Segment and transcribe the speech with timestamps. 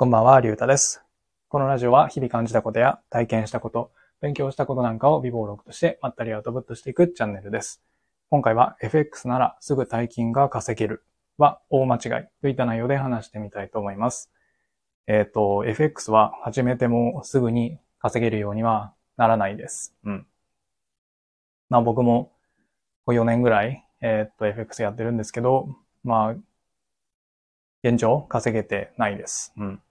[0.00, 1.04] こんばんは、りゅうたです。
[1.50, 3.92] このラジオは日々感じたことや体験したこと、
[4.22, 7.82] 勉強したことなんかを微暴録としてまったりアウトプットしていくチャンネルです。
[8.30, 11.04] 今回は FX ならすぐ大金が稼げる
[11.36, 12.00] は大間違い
[12.40, 14.30] といった内容で話してみたいと思います。
[15.06, 19.94] えっ、と、FX は始めてもすぐに稼げるようにはならないです。
[20.04, 20.26] うん。
[21.68, 22.32] まあ僕も
[23.06, 25.68] 4年ぐらい、えっ、と FX やってるんですけど、
[26.04, 26.36] まあ
[27.84, 29.52] 現状稼げてないです。
[29.58, 29.82] うん。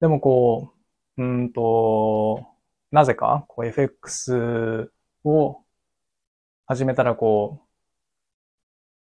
[0.00, 0.72] でもこ
[1.16, 2.46] う、うんと、
[2.90, 4.90] なぜか、こう FX
[5.24, 5.62] を
[6.66, 7.60] 始めたらこ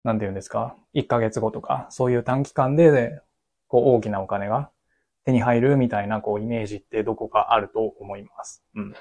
[0.05, 3.21] う、なんて言うんですか、1ヶ月後とか、そういう短期間で、
[3.69, 4.71] こう大きなお金が
[5.25, 8.65] 手に入るみたいなこうイメージってどこかあると思います。
[8.75, 8.95] うん。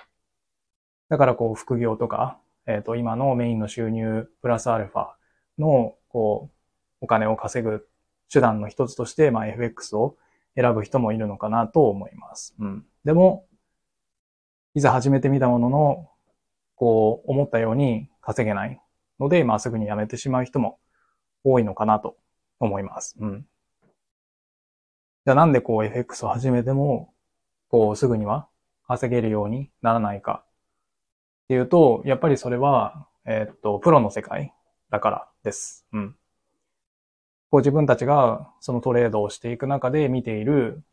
[1.09, 5.07] だからこう副業とか、えっ、と今のメインの収入プラスアルファ
[5.57, 6.55] のこう
[7.01, 7.87] お金を稼ぐ
[8.31, 10.17] 手段の一つとして、まあ FX を
[10.59, 12.53] 選ぶ人もいるのかなと思います。
[12.59, 12.85] うん。
[13.05, 13.45] でも、
[14.73, 16.09] いざ始めてみたものの、
[16.75, 18.79] こう、思ったように稼げない
[19.19, 20.79] ので、まあすぐにやめてしまう人も
[21.45, 22.17] 多いのかなと
[22.59, 23.15] 思います。
[23.19, 23.45] うん。
[25.25, 27.13] じゃあなんでこう FX を始めても、
[27.69, 28.47] こうすぐには
[28.87, 34.53] 稼げるようにならないかっていうと、やっぱりそれは、えーっと、プロの世界
[34.89, 35.85] だからです。
[35.93, 36.15] うん。
[37.51, 40.83] こう自分たちがそのトレードをしていく中で見ている、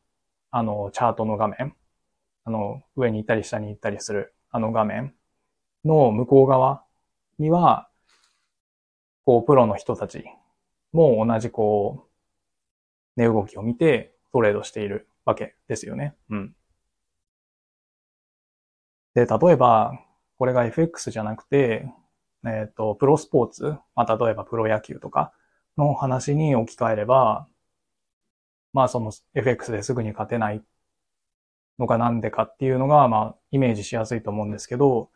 [0.50, 1.74] あの、チャートの画面、
[2.44, 5.14] あの、上に行ったり下に行ったりする、あの画面
[5.84, 6.82] の向こう側
[7.38, 7.88] には、
[9.24, 10.24] こう、プロの人たち
[10.92, 12.06] も同じこ
[13.16, 16.14] う、値動きを見てトレードしているわけですよね。
[16.30, 16.54] うん。
[19.14, 19.98] で、例えば、
[20.38, 21.90] これが FX じゃなくて、
[22.44, 25.32] えっ、と、プロスポーツ、まあ、例えばプロ野球とか、
[25.76, 27.46] の話に置き換えれば、
[28.72, 30.62] まあその FX ですぐに勝てない
[31.78, 35.10] のがなんでかっていうのが、まあイメージしやすいと思うんですけど、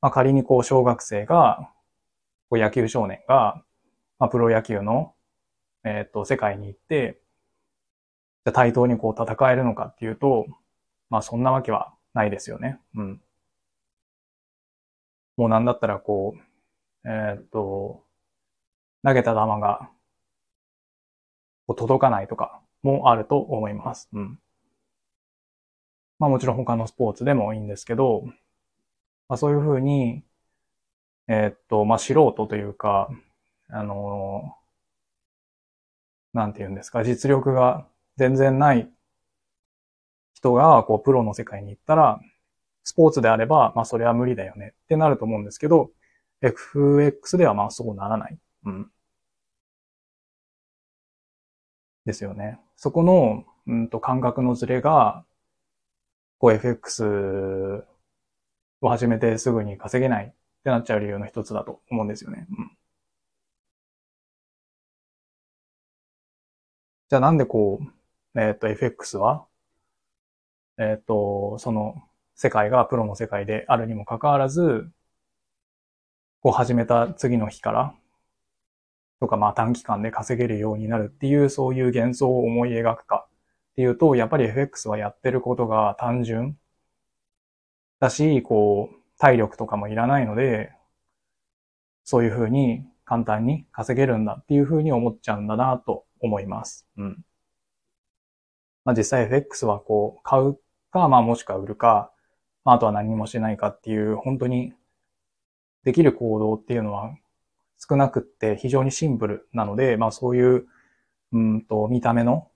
[0.00, 1.70] まあ仮にこう小学生が、
[2.50, 3.62] こう野球少年が、
[4.18, 5.14] まあプロ野球の、
[5.84, 7.20] えっ、と、世界に行って、
[8.46, 10.46] じゃ対等にこう戦えるのかっていうと、
[11.10, 12.80] まあそんなわけはないですよね。
[12.94, 13.22] うん。
[15.36, 16.34] もうなんだったらこ
[17.04, 18.04] う、えっ、と、
[19.04, 19.90] 投げた球が
[21.74, 24.08] 届かないとかもあると思います。
[24.12, 24.38] うん。
[26.18, 28.24] まあもちろん他のスポーツでもいいんですけど、
[29.28, 30.22] まあそういうふうに、
[31.28, 33.08] えーっと、まあ素人というか、
[33.68, 34.64] あのー
[36.38, 37.86] なんて言うんですか、実力が
[38.16, 38.90] 全然ない
[40.34, 42.20] 人がこうプロの世界に行ったら、
[42.84, 45.90] スポーツであれば、まあそれは無理だよねってなると思うんですけど、
[46.42, 48.38] FX ではまあそうならない。
[48.66, 48.90] うん。
[52.04, 52.58] ですよね。
[52.76, 55.24] そこの、うんと、感覚のズレが、
[56.38, 57.84] こう FX
[58.80, 60.32] を始めてすぐに稼げないっ
[60.64, 62.46] てなっちゃう理由の一つだと思うんですよね。
[62.50, 62.76] うん。
[67.08, 67.80] じゃあなんでこ
[68.34, 69.46] う、えっ、と、FX は、
[70.78, 72.02] えっ、と、その
[72.34, 74.90] 世界がプロの世界であるにもかかわらず、
[76.42, 77.94] こう始めた次の日から、
[79.20, 83.26] とかまあ短期間で稼げるようになるっていうそういう幻想を思い描くか
[83.72, 86.56] っていうと、やっぱり FX はやってることが単純
[88.00, 90.72] だし、こう体力とかもいらないので、
[92.04, 96.86] そういうふうに簡単に稼げるんだっていうふうに思っちゃうんだなと思います。
[96.96, 97.24] うん。
[98.84, 100.58] まあ実際 FX はこう買う
[100.92, 102.12] か、まあもしくは売るか、
[102.64, 104.72] まああとは何もしないかっていう本当に
[105.84, 107.14] できる行動っていうのは
[107.78, 110.66] 少なくって非常にシンプルなので、まあそういう、
[111.32, 112.48] うんと、見た目の、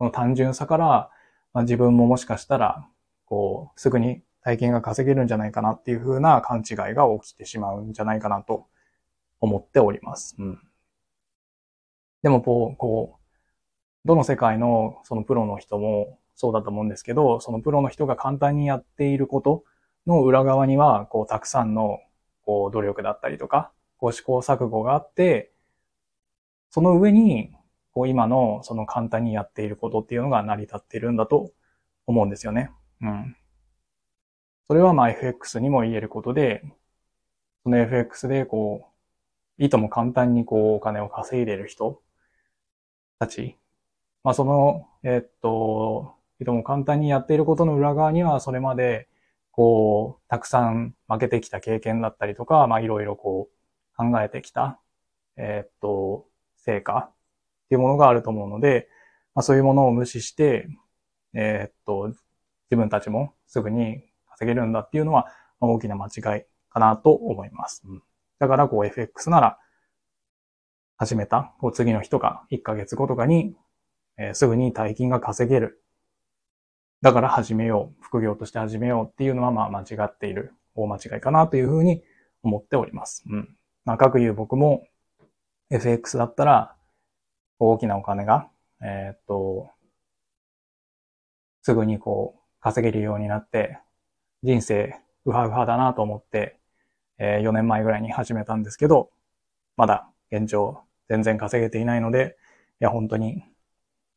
[0.00, 1.10] の単純さから、
[1.52, 2.86] まあ、自分ももしかしたら、
[3.26, 8.66] こう、すぐに体験が稼げるんじゃないかなっていう風な勘違いが起きてしまうんじゃないかなと
[9.40, 10.36] 思っております。
[10.38, 10.58] うん。
[12.22, 13.20] でもこう、こう、
[14.04, 19.64] どの世界のそのプロの人もそうだと思うんですけど、そのプロの人が簡単にやっていること
[20.06, 21.98] の裏側には、こう、たくさんの、
[22.42, 25.52] こう、努力だったりとか、こう試行錯誤があって、
[26.70, 27.52] その上に、
[27.92, 31.50] こう今のその簡単にやっていることっていうのが成り立っているんだと
[32.06, 32.70] 思うんですよね。
[33.02, 33.36] うん。
[34.68, 36.62] それはまあ FX にも言えることで、
[37.64, 38.86] その FX でこ
[39.58, 42.00] う、いとも簡単にこうお金を稼いでる人
[43.18, 43.58] たち、
[44.24, 49.08] まあその、えっと、いとも簡単にやっていることの裏側にはそれまで
[49.50, 53.59] こう、たくさん負けてきた経験だったりとか、まあいろいろこう、
[54.00, 54.80] 考えてきた、
[55.36, 56.26] えーっと、
[56.56, 57.12] 成果っ
[57.68, 58.88] ていうものがあると思うので、
[59.34, 60.68] まあそういうものを無視して、
[61.34, 62.08] えー、っと、
[62.70, 65.26] 自分たちもすぐに稼げるんだっていうのは
[65.60, 67.82] 大きな間違いかなと思います。
[67.84, 68.02] うん、
[68.38, 69.58] だからこう FX なら
[70.96, 73.54] 始めた、こう次の日とか1ヶ月後とかに、
[74.18, 75.82] えー、すぐに大金が稼げる。
[77.02, 82.02] だから始めよう、副業として始めようっていうのはまあ間違っている、大間違いかなというふうに
[82.42, 83.24] 思っております。
[83.28, 83.56] うん。
[83.90, 84.86] まあ、各言う僕も
[85.68, 86.76] FX だったら
[87.58, 88.48] 大きなお金が、
[88.80, 89.68] えー、っと、
[91.62, 93.80] すぐにこう稼げるようになって、
[94.44, 94.94] 人生
[95.24, 96.60] ウハウハだなと思って、
[97.18, 99.10] えー、4年前ぐらいに始めたんですけど、
[99.76, 102.36] まだ現状全然稼げていないので、
[102.80, 103.42] いや本当に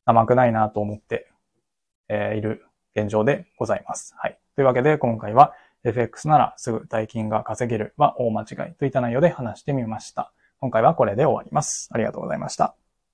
[0.05, 1.31] 甘くないなと思って、
[2.09, 2.63] えー、いる
[2.95, 4.13] 現状でございます。
[4.19, 4.37] はい。
[4.55, 10.31] というわけで今回は FX ならすぐ大金が稼げるは大間違いといった内容で話してみました。
[10.59, 11.89] 今回はこれで終わります。
[11.91, 12.75] ありがとうございました。